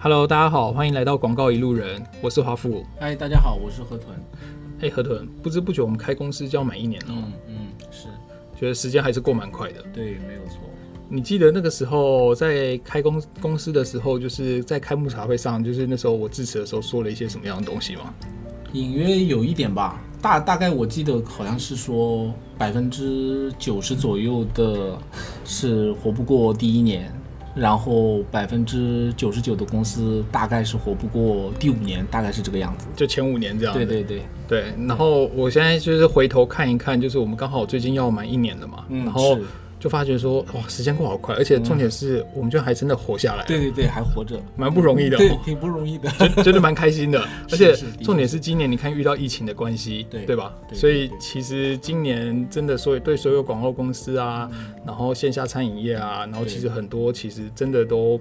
[0.00, 2.86] Hello，大家好，欢迎来到广告一路人，我是华富。
[3.00, 4.14] 嗨，大家好，我是河豚。
[4.80, 7.06] 哎，河豚，不知不觉我们开公司就要满一年了。
[7.08, 7.54] 嗯嗯，
[7.90, 8.06] 是，
[8.56, 9.82] 觉得时间还是过蛮快的。
[9.92, 10.60] 对，没有错。
[11.08, 18.14] 你记得那个时候在开公公司的时候，就是在开幕茶会上，就是那时候我致辞的时候说了一些什么样的东西吗？
[18.74, 24.96] 隐约有一点吧，大大概我记得好像是说百分之九十左右的
[25.44, 27.12] 是活不过第一年，
[27.54, 33.74] 然后百分之九十九的公司大概是活不过第五年，大概是这个样子，就前五年这样。
[33.74, 34.72] 对对对对。
[34.86, 39.38] 然后我现在就是回头看一看，就是我们刚好最近要满一年了嘛，嗯，然后。
[39.78, 43.44] 就发觉说哇，时间过好快，而且重点是，我们就还真的活下来。
[43.46, 45.16] 对对对，还活着，蛮不容易的。
[45.16, 46.10] 对，挺不容易的，
[46.42, 47.20] 真的蛮开心的。
[47.50, 50.52] 而且重点是今年你看遇到疫情的关系，对对吧？
[50.72, 54.50] 所以其实今年真的所有对所有广告公司啊，
[54.84, 58.20] 然后线下餐饮业啊，然后其实很多其实真的都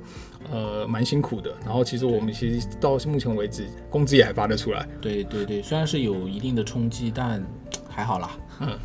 [0.52, 1.52] 呃蛮辛苦的。
[1.66, 4.88] 然后其实我们其实到目前为止工资也还发得出来。
[5.02, 7.44] 对对对，虽然是有一定的冲击，但
[7.90, 8.30] 还好啦。
[8.62, 8.80] 嗯。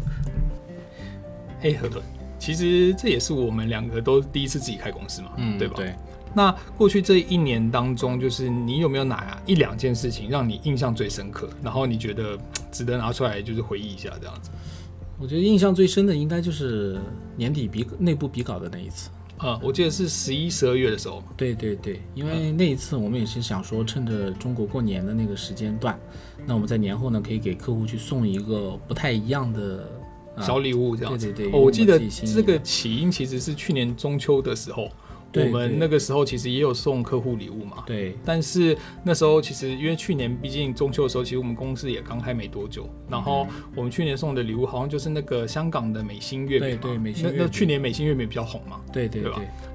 [1.63, 2.03] 哎，河豚。
[2.43, 5.75] 其实这也是我们两个都第一次自己开公司嘛，嗯，对吧？
[5.77, 5.95] 对。
[6.35, 12.37] 那过去这一年当中，就是你有没有哪一两件事情让你印象最深刻，然后你觉得
[12.73, 14.51] 值得拿出来就是回忆一下这样子？
[15.21, 16.99] 我觉得印象最深的应该就是
[17.37, 19.09] 年底比内部比稿的那一次。
[19.39, 21.23] 嗯，我记得是十一、十二月的时候。
[21.37, 25.97] 对对对，因为那一次我们也是想说，趁着中国过年的那个时间段，
[26.45, 29.89] 那我们在年后呢，可以给客户去送一个不太一样的。
[30.41, 34.89] 小礼物这样子，对对对，哦，我记得这个起因其实是去年中秋的时候。
[35.35, 38.15] 我们那个时候其实也有送客户礼物嘛，对。
[38.23, 42.87] 但是那时候其实因为去年毕竟中秋的时候，其实我们公司也刚开没多久。
[43.09, 47.39] 然后我们去年送的礼物好像就是那个香港的美心月饼，对对，美心月饼。
[47.39, 49.33] 那那去年美心月饼比较红嘛，对对对。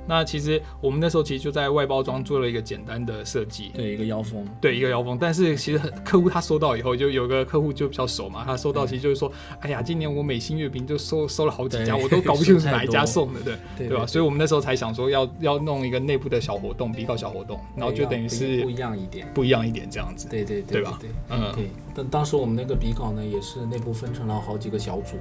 [0.07, 5.17] 那其实我们那时候其实就在外包装做了一个简单的设计，对一个腰封，对一个腰封。
[5.19, 9.31] 但是其实客户他收到以后，就有个客户就比较熟嘛，他收到其实就是说，
[9.61, 13.57] 哎呀，今年我美心月饼就收收了好几家，我都搞不清楚是哪一家送的，对
[13.89, 14.05] 对吧？
[14.05, 16.27] 所以我们那时候才想说要要弄一个内部。
[16.27, 20.97] 的小活动，比稿小活动，然后就等于是不一样一点，不一样一点这样子，对对对，对吧？
[20.99, 21.69] 对，嗯，对。
[21.95, 25.15] 但当时我们那个比稿呢，也是内部分成了好几个小组，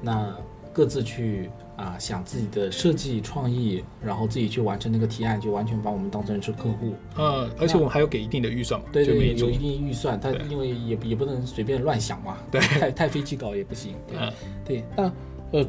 [0.00, 0.36] 那
[0.72, 6.94] 各自去啊想自己的设计创意，然后自己去完成那个提案，就完全把我们当成是客户。
[7.16, 14.18] 呃，而且我们还有给一定的预算嘛，对对，有一定预算，他因为也也不能随便乱想嘛，对，太太飞机稿也不行，对
[14.64, 14.84] 对。
[14.96, 15.12] 那
[15.52, 15.66] 呃。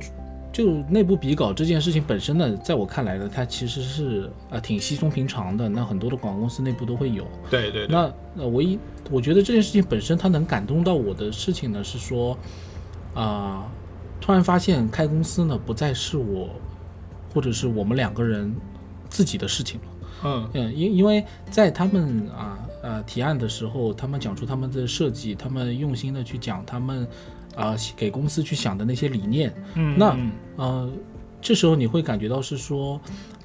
[0.53, 5.67] 就内部比稿这件事情本身呢，在我看来呢，它其实是呃挺稀松平常的。
[5.67, 7.25] 那很多的广告公司内部都会有。
[7.49, 7.95] 对对，对。
[7.95, 8.77] 那那唯一
[9.09, 12.37] 我觉得这件事情本身它能感动到我的事情呢，是说
[13.15, 13.65] 啊、呃，
[14.23, 16.47] 突然发现开公司呢不再是我
[17.33, 18.55] 或者是我们两个人
[19.09, 19.87] 自己的事情了。
[20.23, 27.05] 嗯嗯，因因为在他们啊呃提案的时候，他们讲出他们的设计，他们用心的去讲他们。
[27.55, 30.17] 啊、呃，给公司去想的那些理念，嗯，那
[30.55, 30.91] 呃，
[31.39, 32.95] 这时候你会感觉到是说，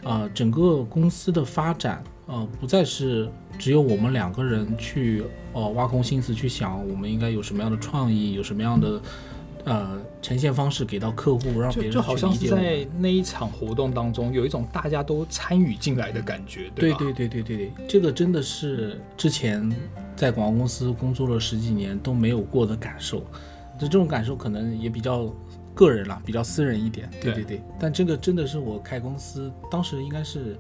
[0.02, 3.28] 啊、呃，整个公司的发展，呃，不再是
[3.58, 5.22] 只有我们两个人去，
[5.52, 8.98] 呃，挖空心思去想，我们应该有什么样的创意，有什么样的，
[9.68, 11.92] 呃，呈现方式给到客户，让别人。
[11.92, 16.98] 就好像是在那一场活动当中，有一种大家都参与进来的感觉，对吧？
[16.98, 19.70] 对对对对对对，这个真的是之前
[20.16, 23.20] 在广告公司工作了十几年都没有过的感受。
[23.78, 25.32] 就这种感受可能也比较
[25.72, 27.08] 个人了，比较私人一点。
[27.20, 30.56] 对对对，但这个真的是我开公司当时应该是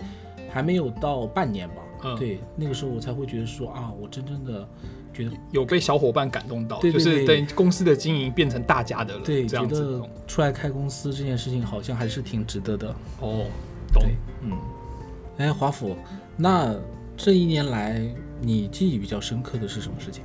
[0.48, 1.76] 还没有到半年吧。
[2.04, 4.68] 嗯，对，那个时候我才会觉得说啊，我真正的
[5.12, 9.20] 觉得有被小伙伴感动到，对对对，就是等公司的经营变成大家的了。
[9.24, 12.94] 对，这样子出来开公司这件事情好像还是挺值得的。
[13.20, 13.46] 哦，
[13.92, 14.04] 懂。
[14.42, 14.52] 嗯，
[15.38, 15.96] 哎，华府，
[16.36, 16.74] 那
[17.16, 18.00] 这一年来
[18.40, 20.22] 你记忆比较深刻的是什么事情？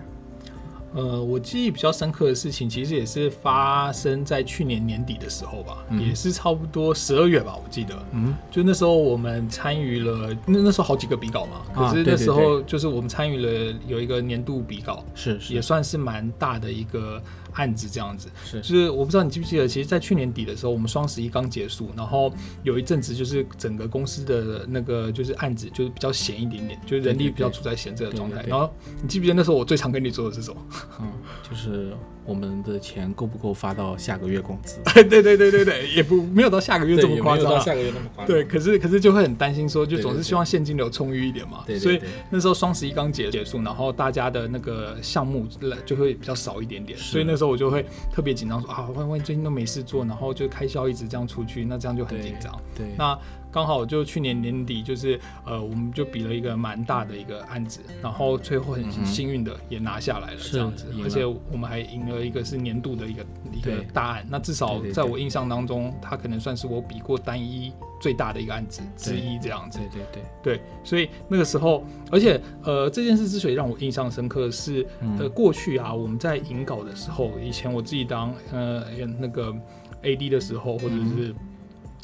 [0.94, 7.96] 呃，我记忆比较深刻的事情，其实也是发生在去年年底的时候吧，嗯、也是差不多十二月吧，我记得。
[8.12, 17.22] 嗯，就那时候我们参与了，那那时候好几个比稿嘛，可是那时候就是我们参与了有一个年度比稿，是是，也算是蛮大的一个。
[17.56, 22.34] 案子这样子是，就是我不知道你记不记得，其实，在去年底的时候，我们双十一刚结束，然后
[22.64, 28.44] 有一阵子就是整个公司的那个就是案子就是比较闲一点点，就是人力比较处在闲这个状态。
[28.48, 28.74] 然后
[29.04, 30.60] 你记不记得那时候我最常跟你做的是什么？
[31.00, 31.12] 嗯，
[31.48, 31.94] 就是
[32.26, 34.80] 我们的钱够不够发到下个月工资？
[34.94, 38.28] 对对对对对，也不没有到下个月这么夸张，到下个月那么夸张。
[38.28, 41.64] 对，可是可是就会很担心，说就总是希望现金流充裕一点嘛。
[41.66, 45.48] 对，对，对，所以那时候双十一刚结结束，然后大家的那个项目
[45.86, 52.54] 就会比较少一点点，所以那时候我就会特别紧张，说啊，万一最近都没事做，然后就开销一直这样出去，那这样就很紧张。
[52.76, 53.18] 对，那。
[53.54, 63.24] 刚好就去年年底，就是呃，我们就比了一个蛮大的一个案子，然后最后很幸运的也拿下来了这样子，而且我们还赢了一个是年度的一个
[63.54, 64.26] 一个大案。
[64.28, 67.72] 那至少在我印象当中，它可能算是我比过单一
[68.02, 69.78] 最大的一个案子之一这样子。
[69.78, 74.88] 对对对对，所以那个时候，而且呃，这件事之所以让我印象深刻是，是
[75.20, 78.84] 呃，过去啊，我们在引稿的时候，以前我自己当呃
[79.20, 79.54] 那个
[80.02, 81.36] AD 的时候，或者是。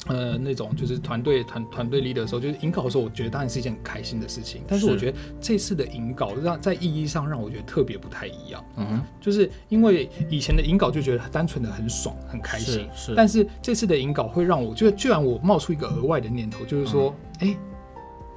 [0.06, 4.62] 呃，那种就是团队团团队 leader 的时候，就是引稿的时候，我觉得当然是一件很开心的事情。
[4.66, 8.64] 但是我觉得这次的引稿让在意义上让我觉得特别不太一样。
[8.76, 13.14] 嗯哼，就是因为以前的引稿就觉得单纯的很爽很开心，是，是。
[13.14, 17.48] 但是这次的引稿会让我觉得，居然我冒出一个额外的念头，就是说，哎、嗯。
[17.48, 17.56] 欸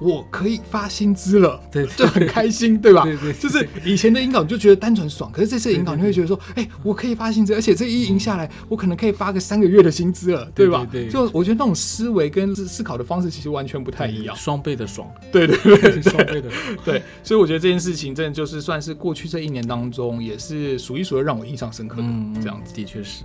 [0.00, 3.04] 我可以发薪资了，对， 就很开心，对吧？
[3.04, 10.86] 对对，就是以前的引导你就觉得单纯爽，可是这次的引导你会觉得说，哎，我可以发薪资，而且这一赢下来，我可能可以发个三个月的薪资了，对吧？
[10.90, 22.08] 对，就我觉得那种思维跟思考的方式其实完全不太一样，双倍的爽，对对对，双倍的爽， 对，所以我觉得这件事情真的就是算是过去这一年当中也是数一数二让我印象深刻的
[22.42, 23.22] 这样子，的确是。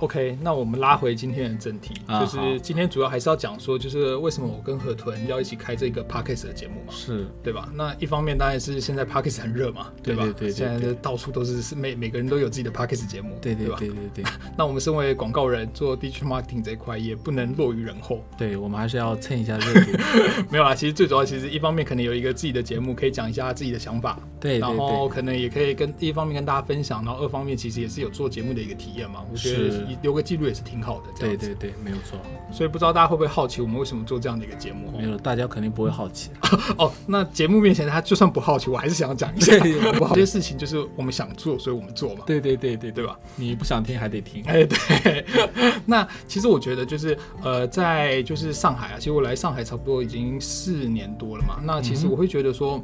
[0.00, 7.68] OK，那我们拉回今天的正题，啊、就是今天主要还是要讲说，就是为什么我跟河豚要一起开这个 Podcast 的节目嘛，是对吧？
[7.74, 10.22] 那一方面当然是现在 Podcast 很热嘛，对吧？
[10.22, 14.00] 对对对对对，现在到处都是是每每个人都有自己的 Podcast 节目，对对对对对，对吧？
[14.14, 19.90] 对对对，那我们身为广告人做 Digital Marketing 这一块也不能落于人后，对我们还是要蹭一下热度。
[20.48, 30.62] 没有啦，其实最主要其实一方面可能有一个自己的节目可以讲一下自己的想法，对，然后可能也可以跟一方面跟大家分享，然后二方面其实也是有做节目的一个体验嘛，我觉得留个记录也是。
[30.68, 32.18] 挺好的，对对对，没有错。
[32.52, 34.90] 所以不知道大家会不会好奇我们为什么做这样的一个节目？
[34.98, 36.30] 没有，大家肯定不会好奇。
[36.76, 39.56] 哦，那节目面前他就算不好奇，我还是想要讲一下。
[40.12, 42.24] 这些事情就是我们想做，所以我们做嘛。
[42.26, 43.18] 对对对对，对吧？
[43.34, 44.44] 你不想听还得听。
[44.44, 45.24] 哎，对。
[45.86, 51.60] 那其实我觉得就是呃，在就是上海啊，其实我来上海差不多已经四年多了嘛。
[51.62, 52.82] 那其实我会觉得说。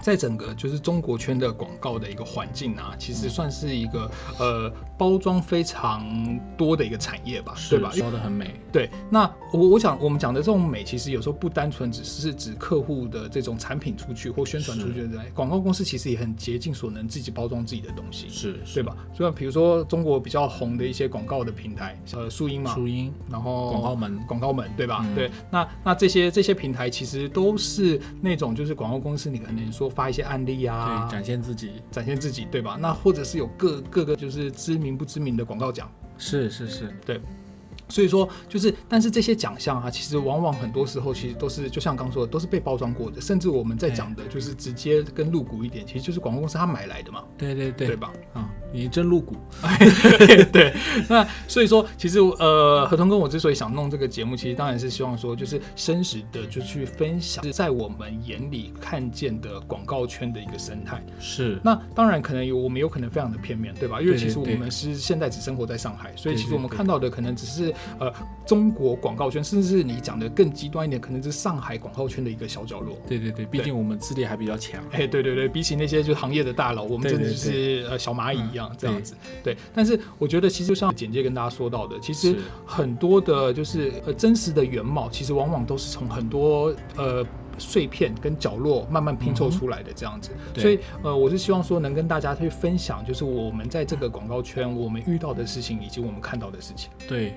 [0.00, 4.72] 在整个就是中国圈的广告的一个环境啊，其实算是一个呃
[5.02, 6.06] 包装非常
[6.56, 7.90] 多的一个产业吧，对吧？
[7.92, 8.54] 说的很美。
[8.72, 18.96] 对，那我我想我们讲的这种美，其实有时候不单纯只是指客户的这种产品出去或宣传出去的，广告公司其实也很竭尽所能自己包装自己的东西，是，对吧？
[19.14, 25.04] 所以比如说中国比较红的一些广告的平台，呃，树荫嘛，树荫，然后广告门，广告门，对吧？
[25.06, 29.90] 嗯、对，那那这些这些平台其实都是那种就是广告公司，你可能说。
[29.92, 32.78] 发一些案例啊，对，展现自己，展现自己，对吧？
[32.80, 37.20] 那或者是有各各个就是知名不知名的广告奖，是是是，对。
[37.92, 43.20] 所以说，就是，但是这些奖项啊，其实往往很多时候其实都是，就像刚说的，都是被包装过的。
[43.20, 47.22] 甚至我们在讲的，就是直接跟露骨一点，其实就是广告公司他买来的嘛。
[47.36, 48.10] 对对对，对吧？
[48.32, 49.36] 啊，你真露骨。
[50.50, 50.72] 对。
[51.06, 61.04] 那所以说，其实呃，何同跟我之所以想弄这个节目，其实当然是希望说，就是真实的就去分享，在我们眼里看见的广告圈的一个生态。
[61.20, 61.60] 是。
[61.62, 64.00] 那当然可能有，我们有可能非常的片面，对吧？
[64.00, 67.70] 因为其实我们是现在只生活在上海，所以其实我们看到的可能只是。
[67.98, 68.12] 呃，
[68.46, 72.96] 中国广告圈，甚至是你讲的更极端一点，可能是上海广告圈的一个小角落。
[73.06, 74.82] 对对对，毕竟我们资历还比较强。
[74.92, 79.14] 哎，对对对，比起那些就是行业的大佬，我们真的就是呃小蚂蚁一样这样子。
[79.42, 82.36] 对，但是我觉得其实就像简介跟大家说到的，其实
[82.66, 87.24] 很多的就是呃真实的原貌，其实往往都是从很多呃
[87.58, 90.30] 碎片跟角落慢慢拼凑出来的这样子。
[90.56, 96.90] 所以呃，我是希望说能跟大家去分享，就是我们在这个广告圈我们遇到的事情，以及我们看到的事情。
[97.08, 97.34] 对。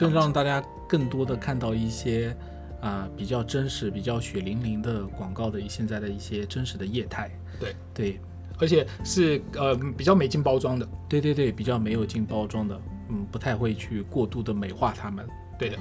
[0.00, 2.34] 更让大家更多的看到一些
[2.80, 7.30] 啊、呃、比较真实、比较血淋淋的广告的现在的一些真实的业态。
[7.60, 8.20] 对对，
[8.58, 10.88] 而且是呃比较没进包装的。
[11.06, 12.80] 对对对，比较没有进包装的，
[13.10, 15.28] 嗯，不太会去过度的美化他们。
[15.58, 15.76] 对的，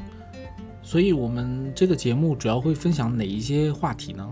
[0.83, 4.29] 所以我们这个节目主要会分享哪一些话题呢？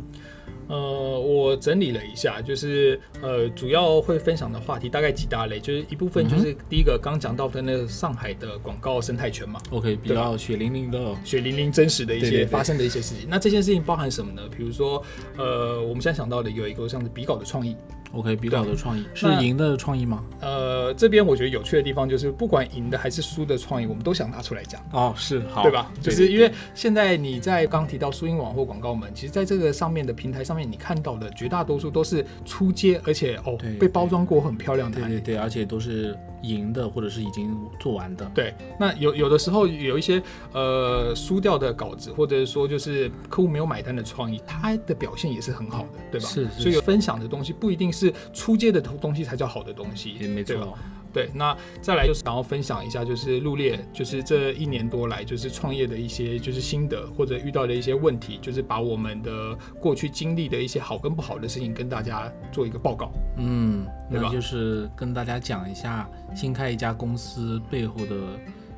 [0.67, 13.27] 呃，我整理了一下，就是呃，主要会分享的话题大概几大类，就是一部分就是第一个刚讲到的那个上海的广告生态圈嘛，OK，比较血淋淋的、血淋淋真实的一些发生的一些事情。
[13.29, 14.41] 那这件事情包含什么呢？
[14.55, 15.03] 比如说，
[15.38, 17.75] 呃，我们现在想到的有一个像是笔稿的创意，
[18.13, 20.23] OK，比较好的创意是赢的创意吗？
[20.41, 24.81] 呃，这边我觉得有趣的地方就是，不管赢的还是输的创意，我们都想拿出来讲。
[24.91, 25.91] 哦，是，好，对吧？
[26.01, 36.17] 就是因为现在你在刚提到输音网或广告门，其实在这个上面的平台上面，你看到的绝大多数都是出街，而且哦被包装过很漂亮的，对对对，而且都是。
[36.41, 38.53] 赢的或者是已经做完的，对。
[38.79, 40.22] 那有有的时候有一些
[40.53, 46.27] 呃输掉的稿子，或者说就是客户没有买单的创意，它的表现也是很好的，对吧？
[46.27, 46.62] 是，是，是。
[46.62, 50.77] 所以分享的东西不一定是出街的东西才叫好的东西，也没错。
[51.17, 63.12] 对，那再来就是想要分享一下，就是入列，就是这一年多来就是创业的一些就是心得或者遇到的一些问题，就是把我们的过去经历的一些好跟不好的事情跟大家做一个报告。
[63.38, 64.27] 嗯，对吧？
[64.27, 68.15] 那就是跟大家讲一下新开一家公司背后的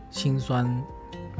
[0.09, 0.65] 辛酸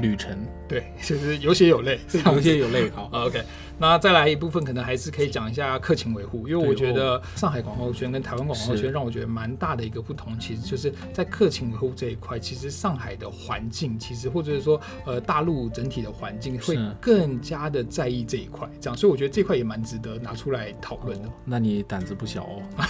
[0.00, 0.36] 旅程。
[0.68, 2.90] 对，就是有血有泪， 有血有泪。
[2.90, 3.42] 好， OK。
[3.80, 21.28] 那再来一部分，可能还是可以讲一下客情维护，因为我觉得上海广告圈跟台湾广告圈让我觉得蛮大的一个不同，其实就是在客情维护这一块，其实上海的环境，其实或者是说呃大陆整体的环境会更加的在意这一块，这样，所以我觉得这块也蛮值得拿出来讨论的。
[21.46, 22.62] 那你胆子不小哦？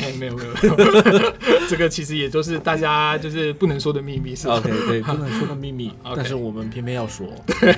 [0.00, 1.32] 哎，没有没有，没有
[1.68, 7.26] 这个其实也就是大家就是不能说的秘密，是吧？OK，对，不能说的秘密， 但是我们偏偏要说。
[7.46, 7.76] 对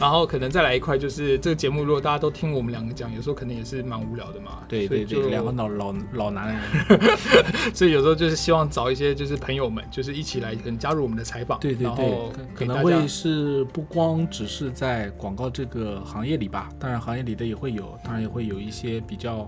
[0.00, 1.38] 然后可能再来一块就是。
[1.44, 4.62] 这个节目如果大家都听我们两个讲，有时候可能也是蛮无聊的嘛。
[4.66, 7.10] 对对对，两个老老老男人，
[7.74, 11.60] 所以有时候就是希望找一些就是朋友们，就是一起来可能加入我们的采访。
[11.60, 19.46] 对对对，可能会是不光只是在广告这个行业里吧，当然行业里的也会有，当然也会有一些比较。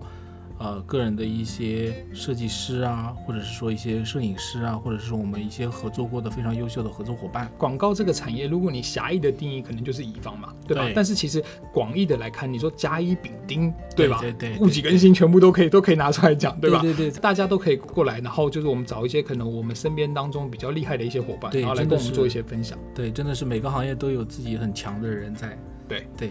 [0.59, 7.51] 呃，个人的一些设计师啊，或者是说一些摄影师啊，或者是说我们一些合作过的非常优秀的合作伙伴。
[7.59, 10.85] 广告这个产业，如果你狭义的定义，可能就是乙方嘛，对吧？
[10.85, 10.95] 对。
[10.95, 11.45] 但是其实
[11.75, 14.19] 广义的来看，你说甲乙丙丁，对吧？
[14.21, 14.59] 对对，对。
[14.59, 16.81] 物几更新全部都可以，都可以拿出来讲，对吧？
[16.81, 17.21] 对对对。
[17.21, 22.79] 大家都可以过来，然后就是我们找一些可能我们身边当中比较厉害的一些伙伴，然后来跟我们做一些分享。
[22.95, 25.59] 对，真的是每个行业都有自己很强的人在。
[25.87, 26.31] 对对。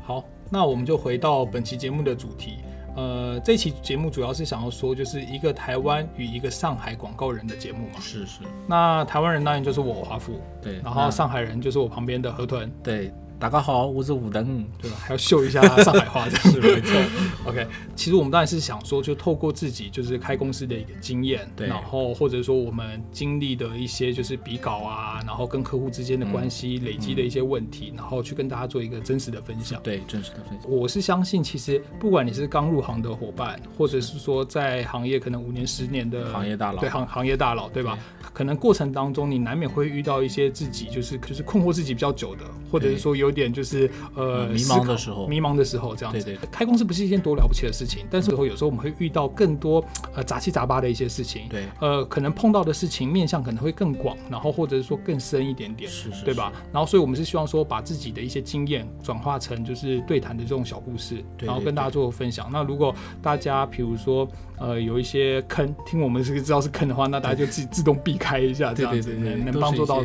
[0.00, 2.58] 好，那我们就回到本期节目的主题。
[2.94, 8.00] 呃，这期节目主要是想要说，就是一个台湾与一个上海广告人的节目嘛。
[8.00, 8.40] 是是。
[8.66, 10.80] 那台湾人当然就是我华富，对。
[10.82, 13.12] 然后上海人就是我旁边的河豚，对。
[13.44, 14.96] 大家好，我是武登，对吧？
[15.04, 16.98] 还要秀一下 上海话，这样是没错。
[17.44, 29.78] OK，其实我们当然是想说，就透过自己就是开公司的一个经验，对，然后或者说我们经历的一些就是比稿啊，然后跟客户之间的关系累积的一些问题，嗯，然后去跟大家做一个真实的分享。
[29.82, 30.70] 对，真实的分享。
[30.70, 37.98] 我是相信，其实不管你是刚入行的伙伴，或者是说在行业可能五年、十年的行业大佬，对行行业大佬，对吧？
[38.22, 43.90] 对，可能过程当中你难免会遇到一些自己就是就是困惑自己比较久的，或者是说有点就是。
[44.14, 46.22] 呃，迷茫的时候，迷茫的时候，这样子。
[46.22, 51.48] 对对对，开公司不是一件多了不起的事情，但是有时候我们会遇到更多呃杂七杂八的一些事情。
[51.48, 56.52] 对，呃，可能碰到的事情面向可能会更广，然后或者是说更深一点点，是是是，对吧？
[56.72, 62.48] 然后，所以我们是希望说把自己的一些经验转化成就是对谈的这种小故事，然后跟大家做分享。
[62.52, 70.02] 那如果大家比如说呃有一些坑，听我们这个知道是坑的话，那大家就自己自动避开一下，这样子能能帮助到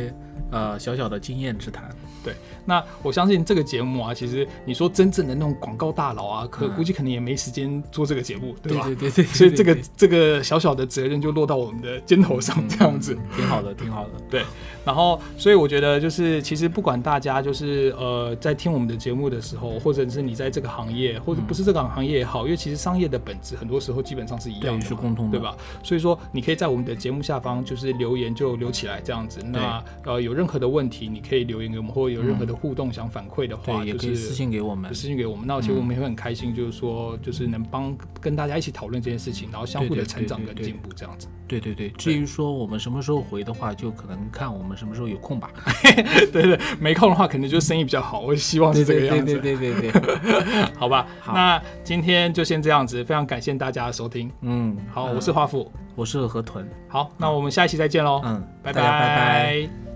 [0.50, 1.88] 呃小小的经验之谈。
[2.22, 2.34] 对，
[2.64, 8.84] 那我相信这个节目啊，其实你说真正的那种广告大佬啊，可估计可能也没时间做这个节目，对吧？
[8.84, 14.10] 对对对，对，所以这个这个小小的责任就落到我们的肩头上，这样子，挺好的，挺好的。
[14.30, 14.44] 对，
[14.84, 25.56] 然后所以我觉得就是，其实不管大家就是呃在听我们的节目的时候，或者是你在这个行业，或者不是这个行业也好，因为其实商业的本质很多时候基本上是一样的，是共通的，对吧？
[25.82, 29.40] 所以说你可以在我们的节目下方就是留言就留起来这样子。
[29.42, 32.90] 那呃有任何的问题，你可以留言给我们，或者有任何的互动。
[32.92, 35.46] 想反馈的话，也可以私信给我们，私信给我们。
[35.46, 41.28] 那其实我们也会很开心，就是说，就是能帮跟大家一起讨论这件事情，然后相互的成长跟进步这样子。
[41.46, 41.88] 对对对。
[41.90, 45.50] 至于说我们什么时候回的话，就可能看我们什么时候有空吧。
[46.32, 48.20] 对对，没空的话，可能就生意比较好。
[48.20, 49.38] 我希望是这个样子。
[49.38, 50.64] 对对对对对。
[50.76, 54.30] 好吧，那今天就先这样子，非常感谢大家的收听。
[54.40, 56.68] 嗯，好，我是华富，我是河豚。
[56.88, 58.20] 好，那我们下一期再见喽。
[58.24, 59.89] 嗯，拜拜拜拜。